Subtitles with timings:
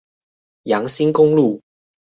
[0.63, 1.61] 楊新公路